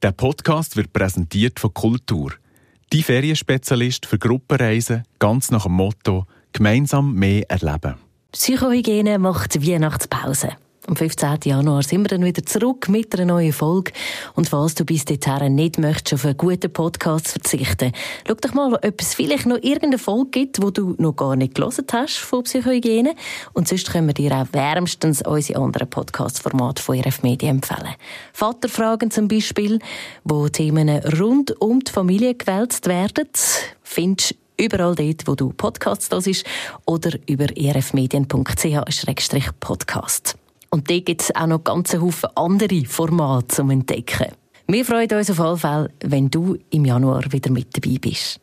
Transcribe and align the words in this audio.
Der 0.00 0.12
Podcast 0.12 0.76
wird 0.76 0.92
präsentiert 0.92 1.58
von 1.58 1.74
Kultur. 1.74 2.32
Die 2.92 3.02
Ferienspezialist 3.02 4.06
für 4.06 4.16
Gruppenreisen, 4.16 5.02
ganz 5.18 5.50
nach 5.50 5.64
dem 5.64 5.72
Motto 5.72 6.24
«Gemeinsam 6.52 7.14
mehr 7.14 7.50
erleben». 7.50 7.96
Psychohygiene 8.30 9.18
macht 9.18 9.60
Weihnachtspause. 9.60 10.50
Am 10.88 10.96
15. 10.96 11.38
Januar 11.44 11.82
sind 11.82 12.00
wir 12.00 12.08
dann 12.08 12.24
wieder 12.24 12.46
zurück 12.46 12.88
mit 12.88 13.14
einer 13.14 13.26
neuen 13.26 13.52
Folge. 13.52 13.92
Und 14.34 14.48
falls 14.48 14.74
du 14.74 14.86
bis 14.86 15.04
dahin 15.04 15.54
nicht 15.54 15.78
möchtest 15.78 16.14
auf 16.14 16.24
einen 16.24 16.38
guten 16.38 16.72
Podcast 16.72 17.28
verzichten, 17.28 17.92
schau 18.26 18.32
doch 18.32 18.54
mal, 18.54 18.72
ob 18.72 18.94
es 18.98 19.12
vielleicht 19.12 19.44
noch 19.44 19.58
irgendeine 19.58 19.98
Folge 19.98 20.30
gibt, 20.30 20.56
die 20.56 20.72
du 20.72 20.94
noch 20.96 21.14
gar 21.14 21.36
nicht 21.36 21.56
gelesen 21.56 21.84
hast 21.92 22.16
von 22.16 22.44
Psychohygiene. 22.44 23.14
Und 23.52 23.68
sonst 23.68 23.92
können 23.92 24.06
wir 24.06 24.14
dir 24.14 24.32
auch 24.32 24.46
wärmstens 24.52 25.20
unsere 25.20 25.60
anderen 25.60 25.90
Podcast-Formate 25.90 26.82
von 26.82 26.98
RF 26.98 27.22
Media 27.22 27.50
empfehlen. 27.50 27.94
Vaterfragen 28.32 29.10
zum 29.10 29.28
Beispiel, 29.28 29.80
wo 30.24 30.48
Themen 30.48 30.88
rund 30.88 31.60
um 31.60 31.80
die 31.80 31.92
Familie 31.92 32.34
gewälzt 32.34 32.86
werden, 32.86 33.28
findest 33.82 34.36
überall 34.56 34.94
dort, 34.94 35.26
wo 35.26 35.34
du 35.34 35.50
Podcasts 35.50 36.08
hörst 36.10 36.46
oder 36.86 37.10
über 37.26 37.44
rfmedien.ch-podcast. 37.44 40.37
Und 40.70 40.90
da 40.90 40.98
gibt 40.98 41.22
es 41.22 41.34
auch 41.34 41.46
noch 41.46 41.64
ganz 41.64 41.94
Haufen 41.94 42.28
andere 42.34 42.84
Formate 42.84 43.48
zum 43.48 43.70
Entdecken. 43.70 44.32
Wir 44.66 44.84
freuen 44.84 45.10
uns 45.10 45.30
auf 45.30 45.38
jeden 45.38 45.56
Fall, 45.56 45.90
wenn 46.04 46.28
du 46.28 46.58
im 46.70 46.84
Januar 46.84 47.24
wieder 47.32 47.50
mit 47.50 47.74
dabei 47.74 47.96
bist. 47.98 48.36